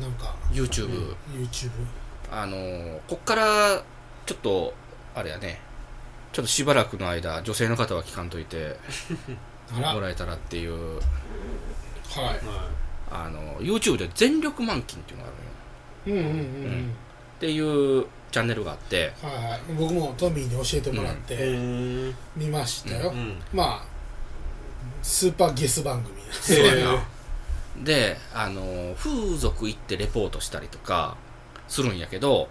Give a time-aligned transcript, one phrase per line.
[0.00, 1.70] なんか YouTube、YouTube
[2.30, 3.82] あのーこっから
[4.26, 4.74] ちょっと
[5.14, 5.60] あれやね。
[6.32, 8.76] ちょっとしばらくの間女性の方は聞かんといて
[9.76, 9.88] あら。
[9.88, 10.96] はいもらえたらっていう。
[10.96, 11.00] は
[13.10, 16.28] あの YouTube で全力満勤っていうのがあるのよ。
[16.28, 16.96] うんうんうんうん。
[17.36, 17.60] ってい
[18.00, 19.12] うチャンネルがあって。
[19.22, 19.60] はいはい。
[19.78, 22.14] 僕もトミーに教えてもらっいてうん。
[22.36, 23.38] 見ましたよ、うん。
[23.52, 23.91] まあ
[25.02, 26.16] スーパーゲス番組。
[26.40, 27.02] そうや
[27.84, 31.16] であの風俗行ってレポートしたりとか
[31.68, 32.48] するんやけど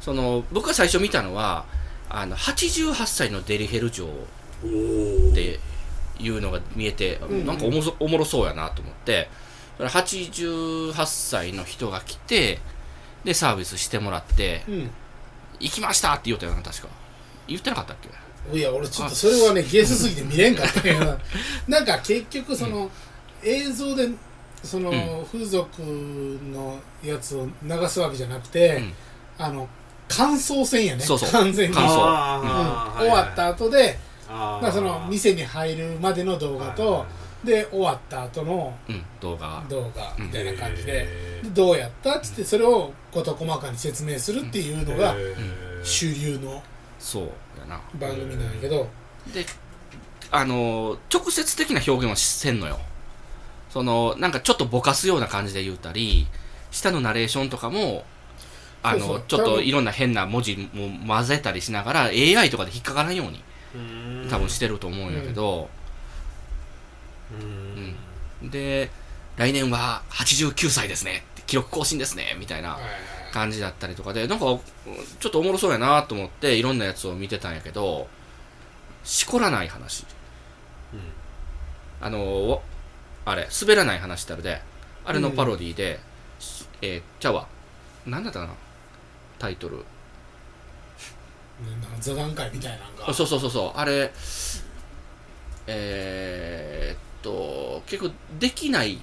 [0.00, 1.64] その僕が最初見たのは
[2.10, 5.30] あの88歳のデリヘル嬢おー。
[5.32, 5.58] って
[6.20, 7.46] いうのが見えて、ん。
[7.46, 9.28] なんかおもそおもろそうやなと思って
[9.76, 12.58] それ88歳の人が来て
[13.24, 14.90] でサービスしてもらってうん
[15.60, 16.88] 「行きました!」って言うたよな確か。
[17.46, 18.08] 言ってなかったっけ？
[18.52, 21.18] いや俺ちょっとそれはねゲスすぎて見れんかったけど。
[21.68, 22.90] なんか結局その、
[23.42, 24.08] 映像で
[24.62, 25.26] その、うん。
[25.26, 25.82] 風俗
[26.52, 28.92] のやつを流すわけじゃなくて、うん。
[29.38, 29.68] あの
[30.08, 31.02] 感想戦やね。
[31.02, 31.30] そうそう。
[31.30, 31.84] 完全に、うん。
[31.84, 31.92] 終
[33.08, 34.62] わった後で、あー。
[34.62, 37.06] まあ、その店に入るまでの動画と、
[37.44, 39.62] で終わった後のうん動画。
[39.68, 45.14] 動画みたいな感じで,、でどうやったっつってそれを事細かに説明するっていうのが
[45.84, 46.62] 主流の
[46.98, 47.24] そう
[47.60, 47.80] やな。
[47.94, 48.88] 番組なんやけど、
[49.32, 49.44] で
[50.30, 52.78] あの直接的な表現はせんのよ。
[53.70, 56.26] そのなんかちょっとぼかすような感じで言うたり
[56.70, 58.04] 下のナレーションとかも
[58.82, 59.22] あのそうそう。
[59.28, 63.42] ちょっといろんな変な文字も混ぜたりしながら AI とかで引っかからんように
[63.74, 64.28] うん。
[64.30, 65.68] 多分してると思うんやけど、
[68.42, 68.50] うん。
[68.50, 68.90] で
[69.36, 71.24] 来年は89歳ですね。
[71.46, 72.36] 記録更新ですね。
[72.38, 72.70] みたいな。
[72.70, 74.60] はいはい感じだったりとかでなんかうん
[75.20, 78.08] ちょっとおもろそうやなと思っていろんなやつを見てたんやけど
[79.04, 80.04] しこらない話。
[82.00, 82.60] あのわ
[83.24, 84.60] あれ滑らない話ってあるで。
[85.04, 85.98] あれのパロディで、
[86.82, 87.46] えー、ちゃうわ。
[88.06, 88.52] なんだったかな？
[89.38, 89.84] タイトル。
[92.00, 93.78] 座談会みたいなのがあそうそうそうそう。
[93.78, 94.12] あれ
[95.66, 99.00] えー、っと結構できない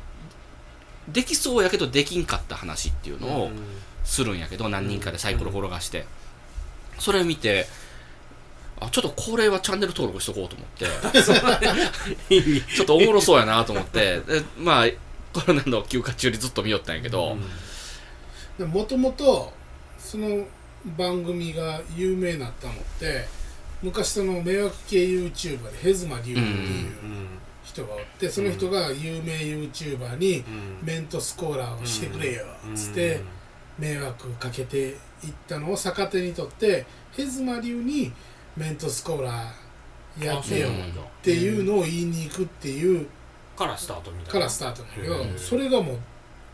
[1.10, 3.50] できそうやけどできんかった話っていうのを
[4.16, 6.06] するんやけど何人かでサイコロ転がして、
[6.98, 7.68] それ見て
[8.80, 10.86] あちょっとこれはチャンネル登録しとこうと思って。
[12.76, 14.20] ちょっとおもろそうやなと思って。
[14.22, 14.86] でまあ
[15.34, 17.36] コロナの休暇中にずっと見よったんやけど、
[18.58, 19.52] もともと
[20.00, 20.46] その
[20.98, 23.26] 番組が有名になったのって
[23.82, 26.92] 昔その迷惑系 YouTuber でヘズマリュウっていう
[27.66, 30.44] 人がおってその人が有名 YouTuber に
[30.84, 33.20] メントスコーラーをしてくれよっつって
[33.78, 34.96] 迷惑かけていっ
[35.48, 38.12] たのを逆手にとってヘズマリュウに
[38.56, 40.72] メントスコーラーやってよっ
[41.22, 43.08] ていうのを言いに行くっていう
[43.58, 44.32] からスタートみたいな。
[44.32, 45.98] からスタートだけどうんそれがもう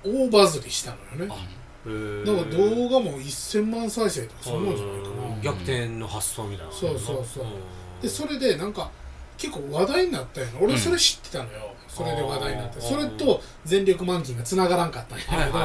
[0.04, 1.28] 大バズりしたのよね。
[1.28, 7.44] だから動画も1000万再生とかそんなんじゃないかうんな逆転の発想みたいなそうそうそう。
[7.44, 8.02] うん。
[8.02, 8.90] でそれでなんか
[9.38, 12.80] 結構話題になったよな俺それ知ってたのよ、それで話題になって。
[12.80, 15.58] それと全力満勤が繋がらんかったんやけど、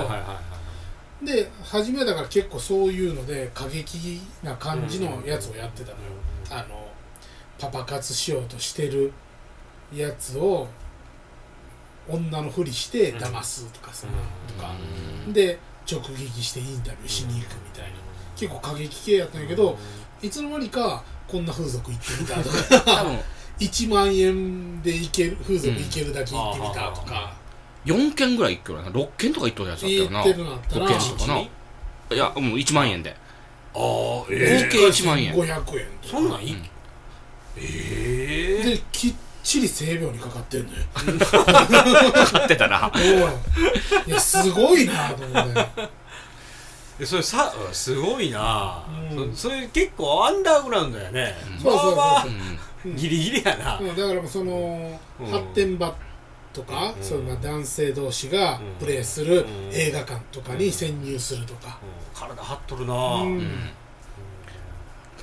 [1.22, 5.97] で初めだから結構そういうので過激な感じのやつをやってたのよ、
[6.50, 6.88] あの
[7.59, 9.12] パパ活しようとしてる
[9.94, 10.69] やつを
[12.09, 14.07] 女のふりして騙すとかさ、
[14.47, 14.72] とか。
[15.33, 15.59] で
[15.91, 17.97] 直撃してインタビューしに行くみたいな。
[18.36, 19.78] 結構過激系やったんやけど、
[20.21, 22.80] いつの間にかこんな風俗行ってみたとか。
[22.80, 23.19] 多分。
[23.59, 27.34] 1万円で行ける風俗行けるだけ行ってみたとか、
[27.86, 28.88] 4件ぐらい行くよな。
[28.91, 30.24] 6件とか行っとるやつだったよな。
[30.24, 31.38] 言ってるのあったら5件とかな。
[31.38, 31.48] い
[32.18, 33.16] やもう1万円で。
[33.74, 35.34] ああ合え計1万円。
[35.34, 35.60] 500円ー
[36.03, 36.62] そんなんいうん。
[37.59, 40.77] ええできっちり性病にかかってんのよ。
[42.33, 42.91] 買ってたな。
[42.94, 43.03] おい。
[44.09, 45.88] いやすごいなと思って。
[46.98, 49.34] でそれさすごいな、うん。
[49.36, 51.60] そそれ結構アンダーグラウンドやね、うん。
[51.60, 52.24] そうそうそうまあまあ
[52.84, 53.88] うんギリギリやな、うん。
[53.88, 55.27] だからその、うん。
[55.27, 55.94] 発展場
[56.57, 57.03] とか、うん。
[57.03, 58.75] そのまあ男性同士がうん。
[58.81, 62.21] プレイするうん映画館とかに潜入するとか、うん。
[62.21, 63.51] 体張っとるな、うん。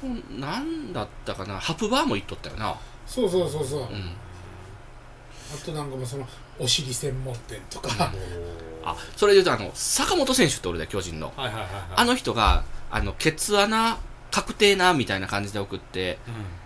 [0.03, 0.39] うん。
[0.39, 1.59] なんだったかな。
[1.59, 2.75] ハプバーも行っとったよな。
[3.07, 3.85] そうそうそうそう、うん。
[3.85, 3.87] あ
[5.65, 6.27] となんかもうその
[6.59, 8.11] お尻専門店とか、
[8.83, 11.33] あそれで言うとあの坂本選手って俺で巨人の。
[11.35, 11.83] はいはいはいはい。
[11.95, 13.97] あの人があのケツ穴
[14.31, 16.17] 確定なみたいな感じで送って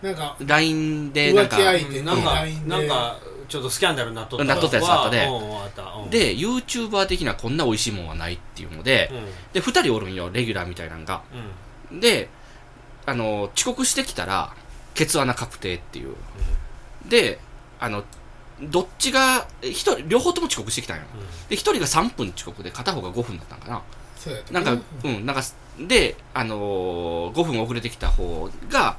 [0.01, 5.83] なんか LINE でなんか浮気相手になんかなんかちょっとスキャンダルになっとったなっとったやつあったでうんあった。
[5.83, 6.09] うん。
[6.09, 9.25] で YouTuber 的なこんな美味しいもんはないっていうのでうん。
[9.53, 11.21] で2人おるんよレギュラーみたいなんが。
[11.91, 12.29] で
[13.05, 14.53] あの遅刻してきたら
[14.93, 16.15] ケツ穴確定っていう。
[17.07, 17.39] で
[17.79, 18.03] あの
[18.61, 21.03] どっちが一人両方とも遅刻してきたんよ。
[21.49, 23.81] で一人が3分遅刻で片方が5分だったんかな。
[24.17, 25.43] そうやったなんかうんなんか
[25.79, 28.97] であのー、5分遅れてきた方が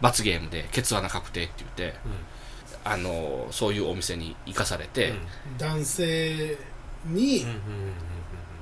[0.00, 1.98] 罰ゲームでケツ穴確定って言って
[2.90, 5.14] あのーそういうお店に行かされて、
[5.58, 6.56] 男性
[7.06, 7.56] にうんうん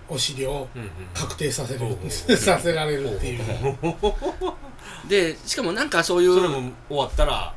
[0.08, 0.90] お尻をうんうん。
[1.14, 1.96] 確定させる
[2.36, 3.44] させられるっていう。
[5.08, 7.52] でしかもなんかそういそうれも終わったら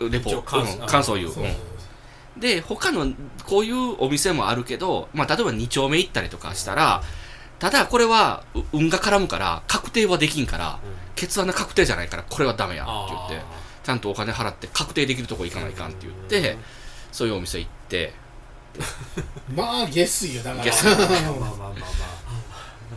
[0.00, 2.40] レポ感うん感想言う、そううん。
[2.40, 3.12] で他の
[3.44, 7.02] こういうお店もあるけど、まあ、例えば2丁目行ったりとかしたら
[7.58, 10.78] ただこれはう運が絡むから確定はできんから
[11.16, 12.92] ケツ穴確定じゃないからこれはダメやって
[13.32, 13.44] 言って
[13.88, 16.58] ちゃんとお金払って確定できるとこ行かないかんって言って
[17.10, 18.12] そういうお店行って。
[19.56, 20.66] まあ下水よだから。
[20.68, 21.76] まあまあまあま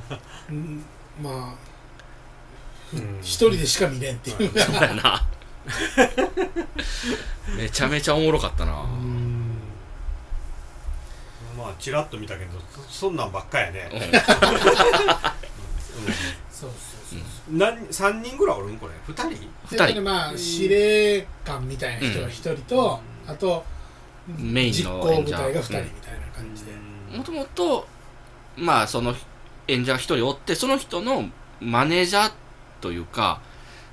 [0.09, 0.83] あうん。
[1.23, 1.55] ま
[2.93, 4.59] あ一人でしか見れんっていう。
[4.59, 5.25] そうやな。
[7.55, 8.73] めちゃめちゃおもろかったな。
[8.81, 9.59] うん。
[11.57, 13.89] まあちらっと見たけどそそんなんばっかやね。
[13.93, 14.01] うん。
[16.51, 16.71] そう
[17.49, 19.29] 何3人ぐらいおるんこれ？2人？
[19.29, 19.37] で
[19.69, 20.01] 二人。
[20.01, 23.65] まあ司令官みたいな人が一人と、あと
[24.37, 26.71] メイン実の演者行部隊が二人みたいな感じで、
[27.17, 27.87] もともと
[28.55, 29.15] まあその
[29.67, 31.29] 演者が一人おってその人の
[31.59, 32.31] マネージャー
[32.81, 33.41] というか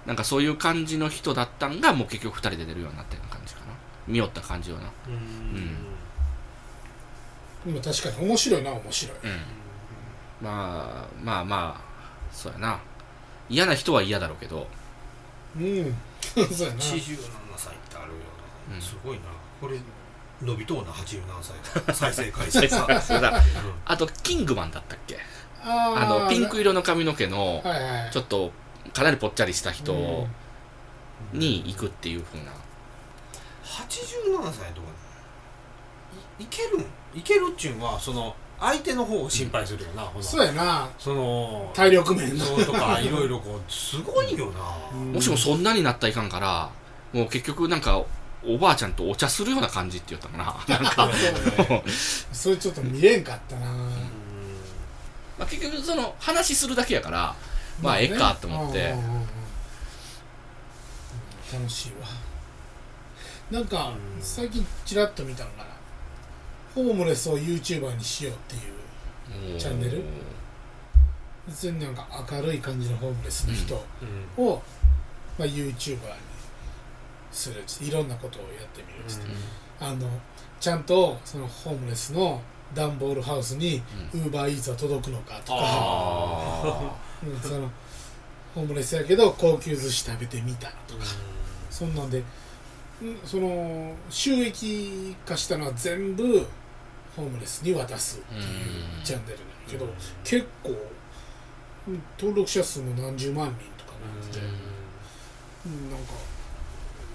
[0.07, 3.67] なんかそういう感じの人だったんがもう結局二人で出るようになったような感じかな。
[4.07, 4.91] 見よった感じよな。
[5.07, 5.77] うん。
[7.73, 9.17] でも確かに面白いな面白い。
[9.25, 9.31] うん。
[10.41, 11.83] まあまあまあ
[12.33, 12.81] そうやな
[13.49, 14.67] 嫌な人は嫌だろうけど
[15.57, 15.97] うん。
[16.35, 16.81] そうやな。
[16.81, 17.19] 87
[17.57, 18.15] 歳ってあるよ
[18.69, 18.83] うなん。
[18.83, 19.23] すごいな。
[19.61, 19.79] これ
[20.43, 21.23] 伸びとうな87
[21.87, 21.95] 歳。
[21.95, 23.43] 再生回数そうそうだ
[23.87, 25.19] あとキングマンだったっけ？
[25.65, 28.53] ああのピンク色色の髪の毛のはいはいちょっと
[28.93, 31.39] かなりぽっちゃりした人うん。
[31.39, 32.53] に行くっていう風な。
[33.65, 34.89] 87歳とか
[36.39, 36.85] いいけるん？
[37.19, 40.25] いけるっちゅうんはその相手の方を心配するよな、ほな。
[40.25, 40.89] そうやな。
[40.99, 42.45] その体力面の。
[42.45, 44.61] そうとかいろいろこうすごいよな、
[44.93, 45.13] うん。
[45.13, 46.71] もしもそんなになったらいかんから
[47.13, 48.03] もう結局なんか
[48.45, 50.79] おばあちゃんとお茶するような感じって言ったかな。
[50.81, 51.09] なんか。
[52.33, 53.67] それちょっと見れんかったな。
[55.39, 57.37] まあ結局その話するだけやから
[57.81, 58.95] まあええかと思って。
[61.53, 62.09] 楽しいわ。
[63.53, 64.23] なんかうん。
[64.23, 65.78] 最近ちらっと見たんかな
[66.85, 68.55] ホームレスを YouTuber にしようって
[69.47, 70.03] いうチャンネル。
[71.49, 73.85] 別になんか明るい感じのホームレスの人
[74.39, 74.45] うん。
[74.45, 74.63] を、
[75.39, 75.99] まあ、YouTuber に
[77.33, 79.27] するいろんなことをやってみるっつって、
[79.81, 80.09] あの
[80.61, 82.41] ちゃんとそのホームレスの
[82.75, 87.71] 段ボールハウスにウーバーイーツは届くのかとか、あうんその
[88.55, 91.05] ホームレスやけど高級寿司食べてみたとか。
[91.71, 92.25] そんなんでん
[93.25, 96.45] その収益化したのは全部
[97.19, 98.45] ホームレスに渡すっていう
[99.05, 99.87] チャンネルなんやけど、
[100.25, 100.71] 結構
[101.89, 104.45] うん登録者数も何十万人とかなってて、
[105.67, 105.91] うん。
[105.91, 106.13] なんか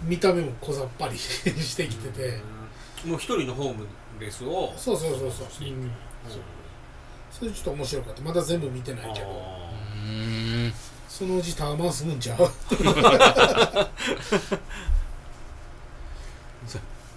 [0.03, 2.41] 見た目も小ざっぱりしてきてて、
[3.05, 3.87] もう一人のホーム
[4.19, 5.91] レスをそうそうそうそう、うん
[7.31, 8.21] それちょっと面白かった。
[8.21, 9.63] まだ全部見てないけど。
[11.09, 12.39] そのうちタワマン住むんちゃう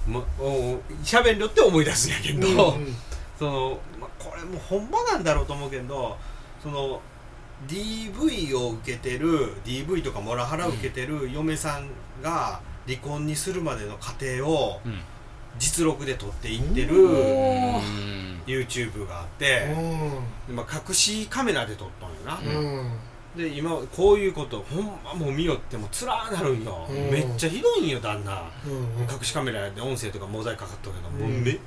[0.06, 2.96] まおしゃべりよって思い出すんやけど、うん
[3.38, 6.16] その、ま、これもうほんまなんだろうと思うけど
[6.62, 7.02] その
[7.68, 11.88] DV を受けてる DV とかモラハラを受けてる嫁さん
[12.22, 15.00] が離婚にするまでの過程をうん。
[15.58, 18.42] 実録で撮っていってるううん。
[18.46, 19.66] YouTube があって、
[20.50, 22.92] まあ、隠しカメラで撮ったんよな、うんうん
[23.36, 26.96] で今こういうことほんまもう見よってもつらなるんよ、うん。
[27.10, 28.50] めっちゃひどいんよ旦那。
[28.66, 31.58] うん隠しカメラで音声とかモザイクかかったけど、もううんめい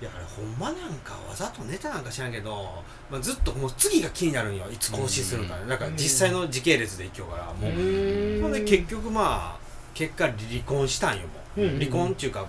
[0.00, 4.64] やあれほんまなんかわざとネタなんか知らんけど、まあ、ずっともう次が気になるんよ。
[4.70, 5.56] いつ更新するか。
[5.56, 5.68] ね、うん。
[5.68, 8.42] なんか実際の時系列でいきようからもう、うん。
[8.42, 9.58] ほんで結局まあ
[9.94, 10.36] 結果離
[10.66, 12.48] 婚したんよもう、うん離婚っていうかもう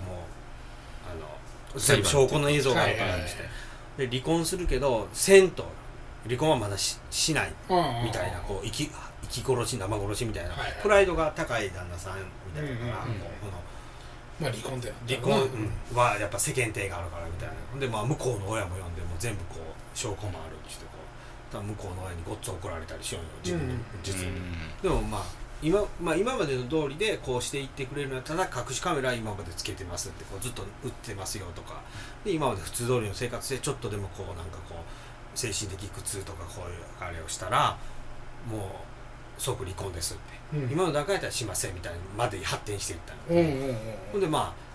[1.08, 3.36] あの証拠の映像があるからにし
[3.96, 5.64] て、で離婚するけどせんと
[6.26, 7.52] 離婚はまだししない
[8.04, 8.90] みたいなこう生き
[9.30, 10.82] 生き殺し生殺しみたいな、はいはい。
[10.82, 12.90] プライドが高い旦那さんみたいなうんうんうん。
[12.90, 13.52] この。
[14.38, 15.48] まあ離婚ってなった離婚
[15.94, 17.54] はやっぱ世間体があるからみたいな。
[17.72, 17.80] ほん。
[17.80, 20.90] でまあ向こうの親も呼んでもう全部こう証拠もあるってしてこ
[21.50, 24.32] う多分向こうの親にごっつ怒られたりしようよ自分のうん実に、
[24.82, 31.80] でもまあ今まあ、今までの通りでこうしていってくれるのはただ隠しカメラ今までつけてますってこうずっと売ってますよとか
[32.26, 34.78] で今まで普通通りの生活でちょっとでもこうなんかこう
[35.36, 37.76] 精神的苦痛とかこういうあれをしたら
[38.50, 38.60] もう
[39.38, 40.72] 即離婚ですって、うん。
[40.72, 43.40] 今の段階だったらしませんみたいなまで発展していったの。
[43.40, 43.76] うんうんうん
[44.12, 44.66] ほんでまあ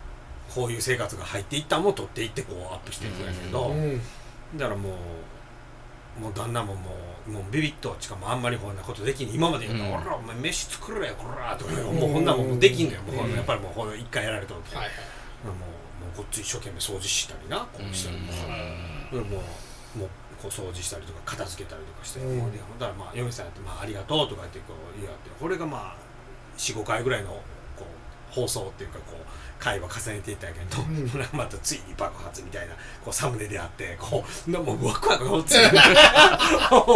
[0.54, 4.02] こういう生活が入っていったのも取っていってこうアップしていくんやけど、うん。
[4.56, 4.90] だからも
[6.20, 9.34] うもう旦那ももうもうビビッとしかもあんまりこんなことできん。
[9.34, 9.94] 今まで言うと「うん。
[9.94, 12.00] おらお前飯作れよこら」とか言ううん。
[12.00, 13.02] もうこんなもんできんのよ。
[13.04, 13.36] もううん。
[13.36, 14.96] やっぱりもう一回やられとると、はいはい。
[15.46, 15.66] もうも
[16.14, 18.32] うこっち一生懸命掃除したりなこうしたりも。
[19.14, 19.22] うも
[19.96, 20.10] うもう
[20.42, 22.52] こう掃除したりとか片付けたりとかして、うん。
[22.80, 25.96] だからまあ嫁さんやって、まあ、ありがとうとか言ってこう言い合ってこれがまあ
[26.58, 27.86] 45回ぐらいのこ
[28.32, 29.26] う放送っていうかこう
[29.60, 30.86] 会話重ねていったんやけど、う
[31.36, 31.38] ん。
[31.38, 35.78] またついに爆発みたいなこうサムネであってこうなもうワクワクが落ちて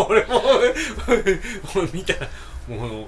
[0.07, 2.27] 俺もうもう見たら
[2.67, 3.05] もう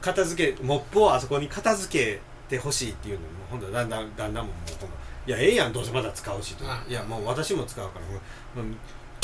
[0.00, 4.92] 片付けモップをあそこに片付けてほしいっていうのにもうほんとだんだんだんだんももうこの
[5.26, 6.64] いやええやんどうせまだ使うしと。
[6.70, 8.20] あいやもう私も使うからも
[8.56, 8.76] うも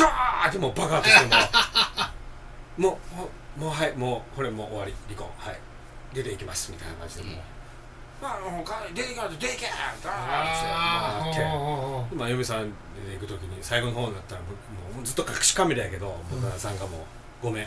[0.06, 1.36] うダーってもう爆発しても
[2.78, 5.58] うもうほもうはいもうこれもう終わり離婚はい。
[6.14, 7.34] 出ていきますみたいな感じでもう、
[8.20, 9.66] まあもうか出ていかないと出ていけ
[10.02, 12.72] ダあーってってまあ嫁さん
[13.06, 14.48] 出ていく時に最後の方になったらも
[14.92, 17.00] うもうずっと隠しカメラやけど、旦那さんがもう
[17.42, 17.66] 「ごめん。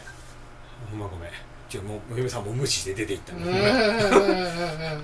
[0.91, 1.29] ほんまごめん」
[1.69, 3.39] ちょもう嫁さんも無視して出ていったの、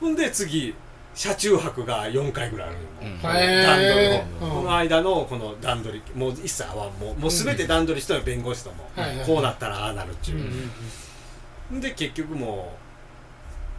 [0.00, 0.74] ほんで次
[1.14, 3.22] 車中泊が4回ぐらいあるの
[3.62, 4.50] 段取りの、うん。
[4.56, 8.88] この間のこの段取りもう一切はもうもう全て段取りしたの弁護士とも、
[9.26, 10.44] こうなったらああなるっていう。
[11.72, 12.72] う、んで結局も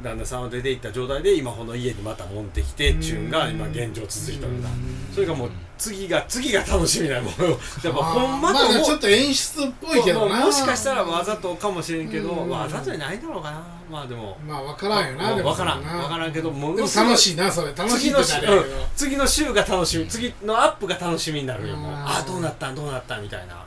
[0.01, 4.61] う旦那さんは出て行った状態で今この家にまた戻ってきてっちゅうんが今現状続いてるん。
[4.61, 4.69] だ
[5.13, 5.51] それがもう
[5.83, 7.23] 次が次が楽しみなの。
[7.23, 7.41] も う
[7.83, 10.37] やっぱほんままあともちょっと演出っぽいけどな。
[10.37, 12.49] ももしかしたらわざとかもしれんけどうん。
[12.49, 13.61] わざとじゃないだろうかな。
[13.91, 14.37] まあでも。
[14.47, 15.49] まあ分からんよなでも。
[15.49, 15.83] 分からん。
[15.83, 17.73] 分からんけども楽しいなそれ。
[17.75, 18.75] 楽しい次の週ってなるやけど。
[18.75, 18.83] うん。
[18.95, 20.07] 次の週が楽しみ。
[20.07, 21.91] 次のアップが楽しみになるよもう。
[21.93, 23.57] あーああどうなったんどうなったんみたいな、う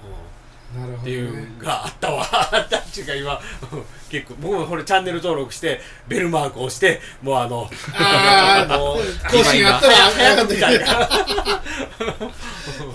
[1.01, 2.27] っていうがあったわ。
[2.31, 3.41] あったっていうか今
[3.73, 8.97] うん結構僕もこれチャンネル登録してベルマークを押してもうあのああもう
[9.31, 10.87] 更新あったら早くみたいな。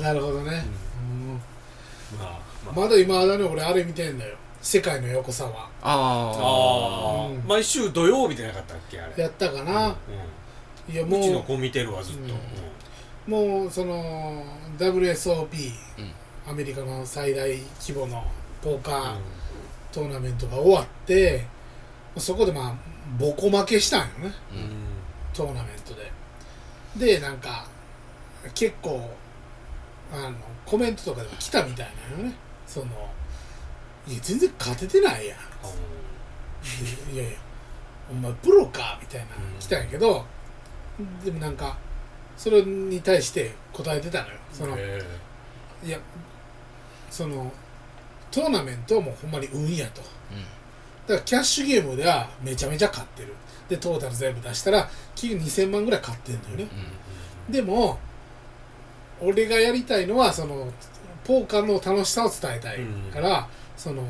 [0.02, 0.66] なるほどね。
[1.10, 1.42] うん。
[2.20, 2.76] まあまあ。
[2.76, 4.36] まだ今だね俺あれ見てんだよ。
[4.62, 7.40] 世界の横さはあああうん。
[7.40, 9.24] ー毎週土曜日でなかったっけあれ。
[9.24, 9.96] やったかな、
[10.92, 11.06] いやう。
[11.08, 12.34] んうちのも子見てるわずっと、
[13.28, 14.44] うもうその
[14.78, 16.12] WSOP、うん
[16.52, 18.26] アメリカの最大規模の
[18.62, 19.18] ポーカうん。
[19.18, 19.20] ー
[19.94, 21.46] トーナメントが終わって、
[22.18, 22.76] そこでまあ
[23.18, 24.34] ボコ負けしたんよね。
[24.52, 24.70] うん。
[25.34, 26.12] トーナメントで。
[27.16, 27.66] でなんか
[28.54, 29.10] 結構
[30.14, 30.34] あの
[30.66, 32.36] コメントとかでも来たみたいなのよね。
[32.68, 32.86] その
[34.08, 35.38] いや全然勝ててないやん。
[37.14, 37.38] いやいや
[38.10, 39.60] お前プロかみたいなうん。
[39.60, 40.26] 来たんやけど、
[41.24, 41.78] でもなんか
[42.38, 44.36] それに対して答えてたのよ。
[44.52, 45.02] そのへ
[45.84, 45.98] いや
[47.12, 47.52] その
[48.32, 50.02] トーナメントはもうほんまに運やと。
[50.02, 53.36] だからキャッシュゲームではめちゃめちゃ勝ってる。
[53.70, 56.68] でトータル全部出したら金2000万ぐらい勝ってんのよね。
[57.50, 58.00] でも
[59.22, 60.72] 俺がやりたいのはその
[61.24, 62.80] ポーカーの楽しさを伝えたい
[63.14, 64.04] から、その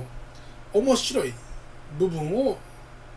[0.74, 1.34] 面白い
[2.00, 2.58] 部分を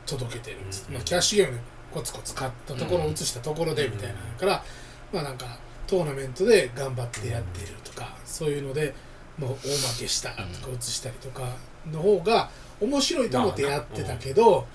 [0.04, 1.62] 届けてる、うんまあ、キャッシュゲームで
[1.92, 4.64] コツコツ買ったところを移したところでみたいなのから、
[5.12, 5.46] まあなんか
[5.86, 8.92] トーナメントで頑張ってやってるとか、そういうので
[9.38, 10.44] もう大負けしたとか
[10.78, 11.42] 移したりとか
[11.90, 12.50] の方が
[12.80, 14.66] 面白いと思ってやってたけど、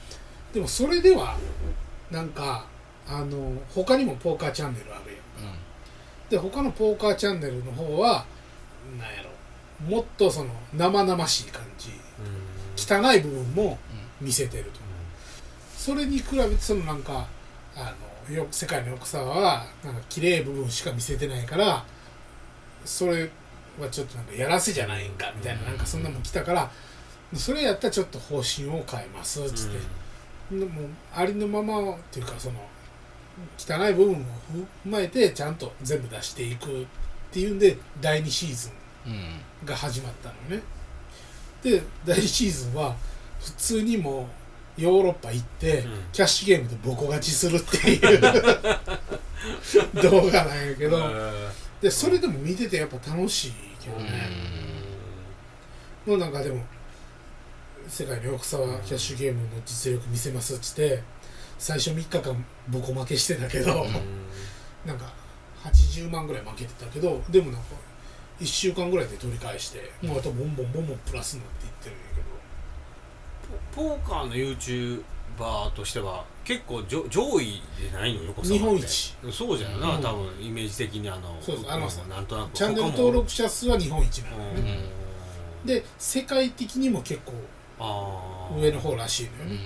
[0.54, 1.38] でもそれでは
[2.12, 2.66] なんか
[3.08, 5.60] あの他にもポーカーチャンネルあるやん
[6.30, 8.26] で他のポーカーチャンネルの方は
[9.00, 9.30] なんやろ
[9.96, 11.90] もっとその生々しい感じ
[12.76, 13.78] 汚い部分も
[14.22, 14.80] 見せてると。
[15.76, 17.26] それに比べてそのなんか
[17.76, 17.96] あ
[18.30, 21.86] のよ世界の横沢はなんか綺麗部分しか見せてないから
[22.84, 23.30] それ
[23.84, 26.70] はちょっとなんかやらせじゃないんかみたいななんかそんなもん来たから
[27.34, 32.60] それやったらちょっと方針を変えますっつって、でもありのままっていうかその
[33.58, 36.86] 汚い部分を踏まえてちゃんと全部出していくっ
[37.32, 38.70] ていうんで第2シーズ
[39.06, 40.64] うんンが始まったのね。
[41.62, 42.96] で第2シーズンは
[43.40, 44.28] 普通にも
[44.78, 45.92] うヨーロッパ行って、うん。
[46.14, 48.22] キャッシュゲームでボコ勝ちするっていう
[50.02, 51.12] 動画なんやけど、
[51.82, 54.30] でそれでも見ててやっぱ楽しいけどね、
[56.06, 56.64] もうなんかでも
[57.88, 61.02] 世界の横沢キャッシュゲームの実力見せますっつって
[61.58, 63.86] 最初3日間ボコ負けしてたけど、
[64.86, 65.12] なんか
[65.64, 67.68] 80万ぐらい負けてたけどでもなんか
[68.40, 72.30] 1週間ぐらいで取り返して、もうあとボンボンボンボンプラスになっていってるんやけど。
[73.76, 79.16] ポーカーの YouTuber としては結構上上位でないの横日本一。
[79.32, 80.02] そうじゃよな、うん。
[80.02, 82.54] 多分イメージ的にあのそうあのうんなんとなく。
[82.54, 84.80] チャンネル登録者数は日本一なのようんね、
[85.64, 87.34] で世界的にも結構
[88.60, 89.60] 上の方らしいのようね、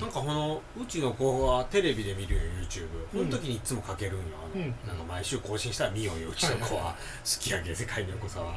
[0.00, 4.74] なんかこのうちの子はテレビで見るよ YouTube うんこの時にいつもかけるんよあの、うん。
[4.88, 8.54] なんか毎週更新したら見ようようちの子は、好きやけ世界の横さは。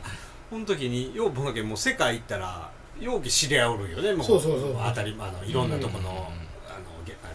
[0.49, 6.42] この時によう僕だけもう世界行ったらようけ知り合いおるよねもそうそうそう当たりあのいろんなとこの,、うん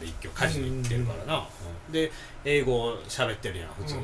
[0.01, 2.13] あ一挙カジノ行ってるからな、うんで
[2.45, 4.01] 英語喋ってるやん普通に、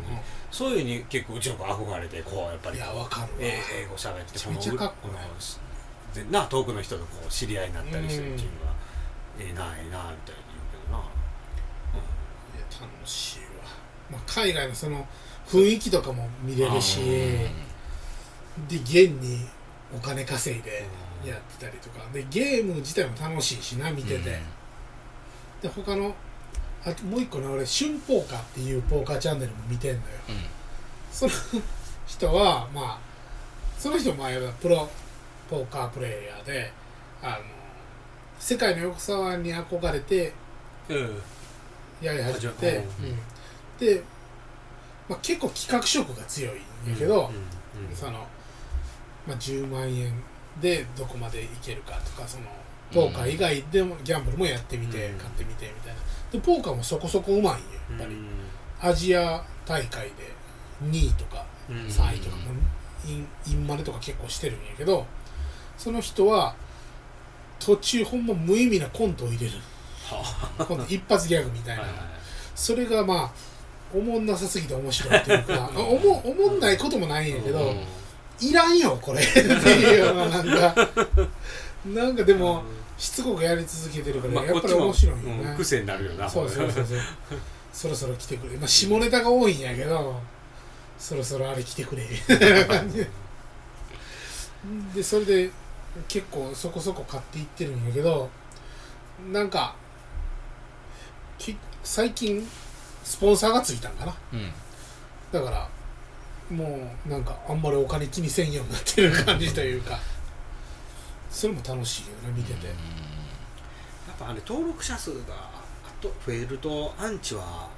[0.50, 2.78] そういうふうに結構うちの子憧れてこうやっぱり。
[2.78, 3.28] いやわかるわ。
[3.40, 6.24] え英語喋ってめちゃめちゃかっこいい。
[6.24, 8.72] でな遠くの人とこう知り合いになったりするっていうのは、
[9.38, 10.14] ええなええなみたいに言う
[10.72, 11.04] けどな、い
[12.58, 13.44] や楽しいわ、
[14.12, 15.06] まあ、海外のその
[15.46, 19.46] 雰囲気とかも見れるしで現に
[19.94, 20.86] お金稼いで
[21.26, 21.98] やってたりとか。
[22.14, 24.40] でゲーム自体も楽しいしな見てて、
[25.64, 26.14] で他の
[26.84, 30.02] あともう一個ね俺春ポーカーっていうポーカーチャンネルも見てんのよ。
[30.28, 30.34] うん。
[31.10, 31.32] その
[32.06, 32.98] 人はまあ
[33.78, 34.90] その人も前はプロ
[35.48, 36.70] ポーカープレイヤーで
[37.22, 37.38] あの
[38.38, 40.34] 世界の横沢に憧れて
[40.90, 41.22] うん。
[42.02, 43.18] やり始めて、うん。
[43.78, 44.02] で、
[45.08, 47.30] まあ、結構企画色が強いんやけど、
[47.94, 48.26] その、
[49.26, 50.12] まあ、10万円
[50.60, 52.44] でどこまでいけるかとかその
[52.94, 55.18] ポーカー以外でもギャンブルもやってみて、うん。
[55.18, 56.00] 買ってみてみたいな。
[56.32, 57.60] でポーカーもそこそこうまいんよ
[57.90, 58.16] やっぱり、
[58.80, 60.12] アジア大会で
[60.84, 62.36] 2位とか3位とか、
[63.06, 65.06] インインマネとか結構してるんやけど
[65.76, 66.54] その人は
[67.58, 69.52] 途中ほんま無意味なコントを入れる。
[70.58, 71.84] コント一発ギャグみたいな、
[72.54, 73.32] それがまあ
[73.94, 77.84] おもんなさすぎて面白いっていうかあ おもおもんないこともないんやけど、うん。
[78.40, 79.22] いらんよこれ。
[79.22, 80.88] っていうようななんか。
[81.86, 82.62] なんかでも
[82.96, 86.98] しつこくやり続けてるから、まあ、やっぱり面白いよね、うん癖になるよなそうそうそうそう。
[87.72, 88.56] そろそろ来てくれ。
[88.56, 90.20] まあ下ネタが多いんやけど
[90.98, 92.04] そろそろあれ来てくれ。
[92.28, 93.08] みたいな感じで
[94.94, 95.50] でそれで
[96.08, 98.30] 結構そこそこ買っていってるんやけど
[99.32, 99.74] なんか
[101.38, 102.46] き最近
[103.02, 104.14] スポンサーがついたんかな。
[104.32, 104.50] うん。
[105.32, 105.68] だから
[106.48, 109.98] もうなんかあんまりお金気にせんようになってる感じというか
[111.34, 112.76] それも楽しいよね見てて、やっ
[114.18, 117.68] ぱあれ登録者数があと増えるとアンチは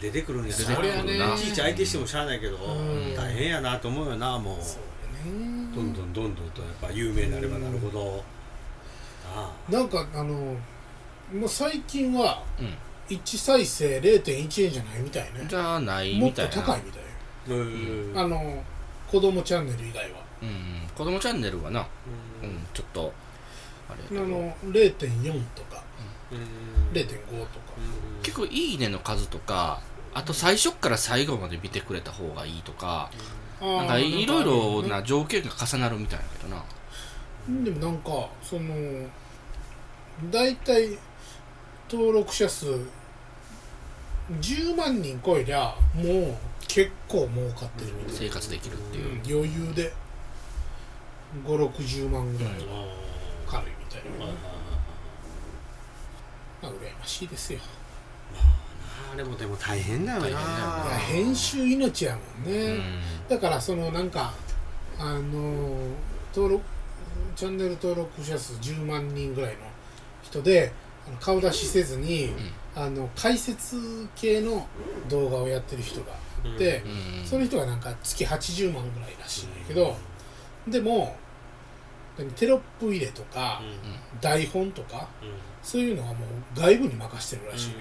[0.00, 1.16] 出てくるんやそりゃね。
[1.16, 3.14] いちいち相手してもしゃあないけどうん。
[3.14, 4.62] 大変やなと思うよなもう。
[4.62, 5.70] そうよね。
[5.74, 8.24] どんどんどんどんとやっぱ有名になればなるほど。
[9.34, 10.56] あなんかあの
[11.32, 12.74] もう最近はうん。
[13.08, 15.46] 1再生0.1円じゃないみたいね。
[15.48, 16.62] じゃあないもっとみたいな。
[16.62, 18.12] 高いみたいあうん。
[18.14, 18.62] あの
[19.10, 21.86] 子供チャンネル以外はうん子供チャンネルはな。
[22.42, 22.66] うん。
[22.74, 23.12] ちょっと
[23.88, 25.82] あれあの0.4とか。
[26.32, 26.92] うん。
[26.92, 27.68] 0.5とか。
[28.22, 29.80] 結構いいねの数とか
[30.14, 33.10] あと最初から最後まで見てくれた方がいいとか
[33.60, 36.64] なんかいろいろな条件が重なるみたいだけどな。
[37.64, 38.74] でもなんかその
[40.30, 40.98] 大体
[41.90, 42.66] 登録者数
[44.40, 49.92] 10万人超えりゃもう結構儲かってるみたい生活できるっていう、うん余裕で
[51.46, 52.86] 560万ぐらいは
[53.46, 54.26] 軽いみたいな、
[56.62, 57.60] まあ、羨ましいですよ。
[59.12, 60.28] あれもでも大変だよな。
[60.28, 60.88] い大変だよ。
[60.88, 62.82] いや編集命やもんね、うん。
[63.28, 64.34] だからそのなんか
[64.98, 65.76] あの
[66.34, 66.64] 登録
[67.36, 69.58] チャンネル登録者数10万人ぐらいの
[70.22, 70.72] 人で
[71.20, 72.32] 顔出しせずに、
[72.74, 73.76] あの解説
[74.14, 74.66] 系の
[75.08, 76.12] 動画をやってる人が
[76.44, 76.82] いて、
[77.20, 77.26] うん。
[77.26, 79.96] その人がなんか月80万ぐらいらしいんだけど、
[80.70, 81.16] でも
[82.36, 83.60] テロップ入れとか、
[84.20, 85.08] 台本とか
[85.62, 87.74] そういうのはもう外部に任してるらしい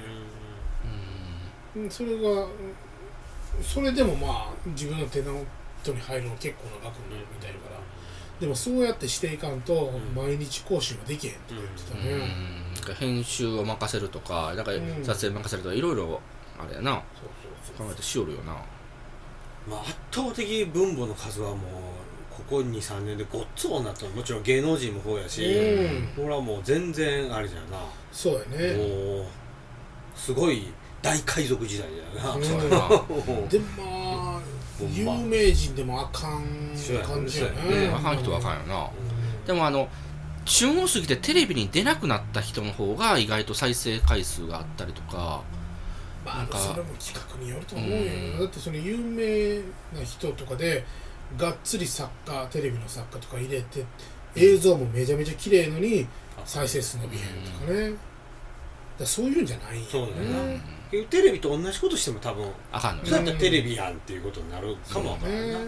[1.76, 2.50] うんそれがうん
[3.64, 5.44] それでもまあ自分の手の
[5.84, 7.78] 手に入るの結構な額になるみたいだから。
[8.40, 15.04] でもそうやってしていかんと毎日更新はできへんとか言ってたね、うん編集を任せるとかなんかうん。
[15.04, 16.22] 撮影任せるとかいろいろ
[16.60, 17.02] あれやな。
[17.16, 18.54] そうそう考えてしおるよな。
[19.68, 21.60] まあ、圧倒的分母の数はもう
[22.38, 26.24] ここ23年でごっつ多なったのもちろん芸能人もそうやし、うん。
[26.24, 27.80] これはもう全然あれじゃな
[28.12, 28.78] そうやね。
[28.78, 29.26] もう
[30.16, 30.68] すごい
[31.02, 32.42] 大海賊時代だよな、うん
[33.50, 34.42] でもまあ
[34.94, 36.44] 有名人でもあかん
[37.04, 37.88] 感じやね。
[37.88, 37.92] ね。
[37.92, 38.84] あかん人はあかんよな。
[38.84, 38.88] う
[39.44, 39.46] ん。
[39.48, 39.90] でもあの
[40.46, 45.42] 旬を過ぎてテレビに出なくなった人の方が意外と再生回数があったりとか
[46.24, 48.38] まあなんかそれも企画によると思うんやけうん。
[48.38, 49.58] どだってその有名
[50.00, 50.86] な人とかで
[51.36, 53.84] がっつり作家テレビの作家とか入れて
[54.36, 56.08] 映像もめちゃめちゃ綺麗のに
[56.46, 57.90] 再生数伸びへんとかね。
[57.90, 57.98] だか
[59.00, 60.54] らそういうんじゃないんやそうだよな。
[60.92, 63.10] うテレビと同じことしても多分あかんのよ。
[63.10, 65.66] そうやったらテレビやんっていうことになるかもわからんな、ね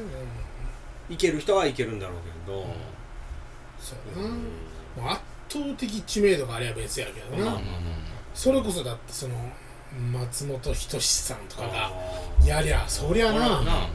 [1.10, 2.68] いける人はいけるんだろうけど、
[3.80, 4.42] そうやな、うん。
[5.04, 7.62] もう圧倒的知名度があれば別やけどな、うん。
[8.36, 9.34] それこそだってその
[10.14, 11.92] 松本人志さんとかが
[12.46, 13.62] やりゃそりゃな。
[13.64, 13.90] な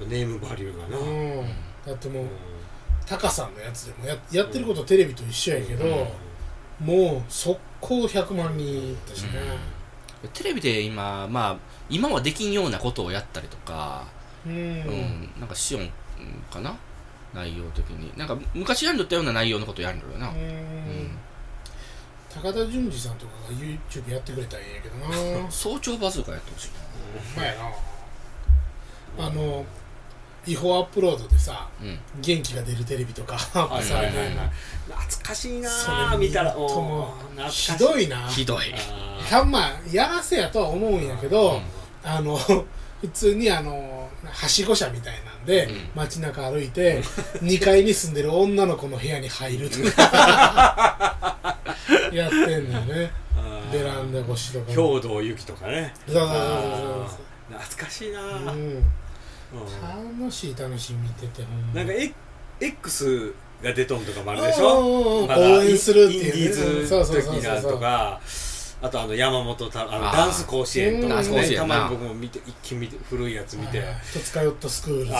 [0.00, 1.02] ネームバリューがな、う
[1.44, 1.46] ん。
[1.86, 2.28] だってもううん。
[3.06, 6.86] タカさんのやつでもややってることテレビと一緒やけど、うん。
[6.86, 9.30] もう速攻100万人いったしね、
[10.32, 11.56] テレビで今まあ
[11.90, 14.06] 今はできんようなことをやったりとか
[14.46, 14.52] うん。
[14.52, 15.90] うん、なんかしよん
[16.50, 16.76] かな？
[17.34, 18.12] 内容的に。
[18.16, 20.36] なんか昔やんとったような内容のことやるんだよな、うん。
[20.36, 21.18] うん。
[22.32, 25.50] 高田純次さんとかが YouTube やってくれたらいいんやけどな。
[25.50, 26.68] 早朝バズーカやってほしい
[27.36, 27.42] な。
[27.42, 27.54] まや
[29.18, 29.26] な。
[29.26, 29.64] あの
[30.46, 31.98] 違法アップロードでさうん。
[32.20, 37.14] 元気が出るテレビとか アップさ懐かしいな見たらも
[37.48, 38.26] ひどいな。
[38.28, 38.74] ひどい。
[39.28, 42.10] たまあやらせやとは思うんやけど、うん。
[42.10, 42.36] あの
[43.00, 45.90] 普通にあのはしご車みたいなんで、うん。
[45.94, 47.02] 街中歩いて
[47.42, 51.36] 2階に住んでる女の子の部屋に入るとか
[52.12, 53.10] やってんのよね。
[53.72, 55.94] ベランダ越しとか兵道由紀とかね。
[56.06, 57.58] そうそうそうあー。
[57.58, 58.84] 懐かしいなうん
[59.52, 61.60] 楽しい楽しい見ててほん。
[61.74, 61.92] まなんか
[62.60, 65.24] X- が出とんとかもあるでしょ？
[65.24, 68.20] 応援するっていう、ね、インディーズ的なとか
[68.80, 73.78] あとあの山本たあのダンス甲子園とかねたまに僕も見て一気に見て古いやつ見て。
[73.78, 73.88] はい。
[74.12, 75.18] 戸塚ヨットスクールズあ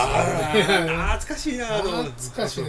[0.53, 2.11] ー懐かしいなと思って。
[2.11, 2.63] 懐かしい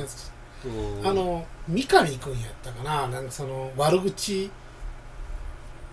[1.05, 3.09] あの三上君やったかな？
[3.09, 4.51] なんかその悪口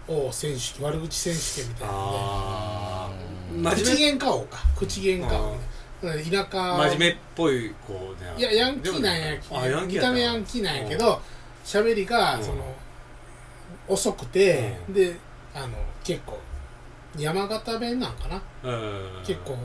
[0.07, 3.25] を選手悪口選手権みたいなんあー。
[3.25, 4.59] うんで口喧嘩王か。
[4.77, 5.55] 口喧嘩王。
[5.55, 5.59] ね
[6.23, 6.77] 田舎。
[6.77, 9.49] 目真面目っぽい子でいやヤンキーなんややった
[10.01, 11.21] た目ヤンキーなんやけど
[11.63, 12.43] 喋りがうん。
[12.43, 12.75] その
[13.87, 14.93] 遅くてうん。
[14.93, 15.15] で
[15.53, 16.39] あの結構
[17.17, 18.41] 山形弁なんかな。
[18.63, 19.01] うん。
[19.25, 19.57] 結構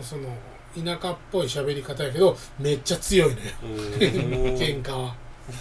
[0.00, 0.28] その
[0.74, 3.46] 田舎っぽい喋り方やけどめっちゃ強いのよ。
[3.62, 3.70] うん。
[4.56, 5.14] 喧嘩は。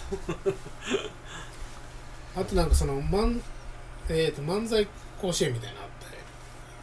[2.35, 3.39] あとなんかその漫,、
[4.09, 4.87] えー、と漫才
[5.21, 5.81] 甲子園みたいな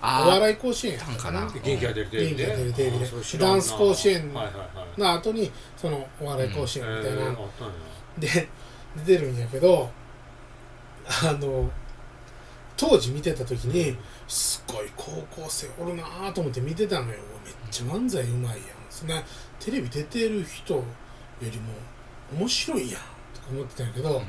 [0.03, 1.47] お笑い甲子園やったかな。
[1.47, 2.47] 元気が出るテレビで。
[2.47, 3.39] 元気が出るテレビで。
[3.39, 4.33] ダンス甲子園
[4.97, 7.37] の後にそのお笑い甲子園みたいな、
[8.19, 8.49] で
[9.05, 9.91] 出てるんやけど
[11.07, 11.71] あの
[12.77, 17.19] 当時見てた時にすごい高校生おるなぁと思って見てたのよ。
[17.45, 18.61] めっちゃ漫才うまいやん。
[18.89, 19.23] そんな
[19.59, 20.85] テレビ出てる人よ
[21.43, 21.73] りも
[22.39, 23.01] 面白いやん
[23.35, 24.25] とか思ってたんやけど、ん。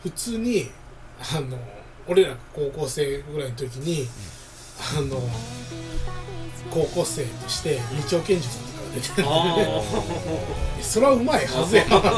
[0.00, 0.70] 普通に
[1.18, 1.58] あの
[2.06, 4.06] 俺らが高校生ぐらいの時に、
[4.78, 5.18] あの
[6.70, 9.66] 高校生として二丁拳銃さんとかが出てるあいや
[10.82, 11.84] それはうまいはずや。
[11.88, 12.08] だか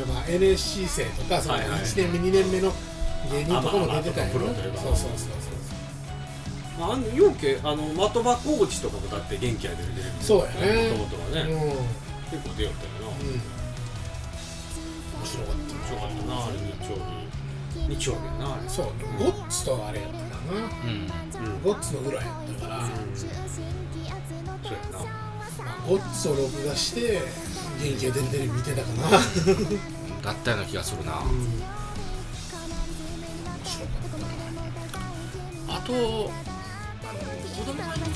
[0.00, 1.80] らまあ NSC 生とかそのはいはい。
[1.80, 2.72] 1年目2年目の
[3.32, 5.28] 芸人とかも出てたんやあまあまあプロというかそうそうそう
[6.80, 10.90] あのようけあの的場コーチとかもだって元気が出るテレビそうやね。
[10.90, 11.74] もともとはね、そううん、うん、面
[12.30, 13.08] 結構出よったよな、
[15.26, 15.60] 白かった。
[15.74, 17.02] 面白かったなあれ日曜日
[17.88, 18.68] 日曜日やなあれ。
[18.68, 18.86] そう
[19.18, 20.58] ゴッツとあれやったかな。
[20.60, 21.46] うん。
[21.46, 21.62] うん。
[21.62, 22.26] ゴッツの裏やっ
[22.60, 23.34] たから、うんそうや
[24.92, 24.98] な。
[24.98, 27.22] まあ、ゴッツを録画して
[27.82, 28.94] 元気が出るテレビ見てたかな。
[29.08, 31.12] 面だったような気がするな。
[33.64, 35.76] 白かったな。
[35.76, 37.18] あとあの
[37.56, 38.08] 子供がいない